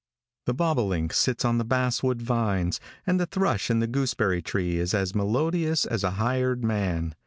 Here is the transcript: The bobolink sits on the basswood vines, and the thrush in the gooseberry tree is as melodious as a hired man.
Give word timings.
The 0.47 0.55
bobolink 0.55 1.13
sits 1.13 1.45
on 1.45 1.59
the 1.59 1.63
basswood 1.63 2.23
vines, 2.23 2.79
and 3.05 3.19
the 3.19 3.27
thrush 3.27 3.69
in 3.69 3.81
the 3.81 3.85
gooseberry 3.87 4.41
tree 4.41 4.79
is 4.79 4.95
as 4.95 5.13
melodious 5.13 5.85
as 5.85 6.03
a 6.03 6.09
hired 6.17 6.63
man. 6.63 7.13